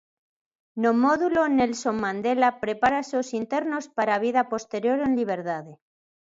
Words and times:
No 0.83 0.91
módulo 1.03 1.41
Nelson 1.57 1.95
Mandela 2.05 2.49
prepárase 2.63 3.13
os 3.21 3.29
internos 3.41 3.83
para 3.97 4.11
a 4.13 4.21
vida 4.25 4.41
posterior 4.53 4.97
en 5.07 5.11
liberdade. 5.19 5.73